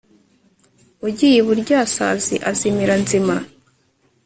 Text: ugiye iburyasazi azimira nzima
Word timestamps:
ugiye 1.07 1.35
iburyasazi 1.41 2.35
azimira 2.49 2.93
nzima 3.03 3.35